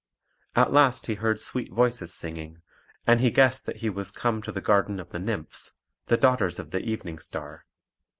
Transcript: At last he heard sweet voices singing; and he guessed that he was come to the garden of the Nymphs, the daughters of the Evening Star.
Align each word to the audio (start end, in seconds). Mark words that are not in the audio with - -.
At 0.55 0.73
last 0.73 1.05
he 1.05 1.13
heard 1.13 1.39
sweet 1.39 1.71
voices 1.71 2.11
singing; 2.11 2.63
and 3.05 3.21
he 3.21 3.29
guessed 3.29 3.67
that 3.67 3.81
he 3.85 3.89
was 3.91 4.09
come 4.09 4.41
to 4.41 4.51
the 4.51 4.59
garden 4.59 4.99
of 4.99 5.11
the 5.11 5.19
Nymphs, 5.19 5.73
the 6.07 6.17
daughters 6.17 6.57
of 6.57 6.71
the 6.71 6.79
Evening 6.81 7.19
Star. 7.19 7.67